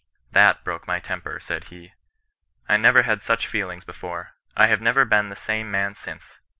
* 0.19 0.21
That 0.31 0.63
broke 0.63 0.87
my 0.87 0.99
temper,' 0.99 1.39
said 1.39 1.65
he. 1.65 1.91
* 2.29 2.67
I 2.67 2.77
never 2.77 3.03
had 3.03 3.21
such 3.21 3.45
feelings 3.45 3.83
before. 3.85 4.31
I 4.57 4.65
have 4.65 4.81
never 4.81 5.05
been 5.05 5.27
the 5.27 5.35
same 5.35 5.69
man 5.69 5.93
since. 5.93 6.39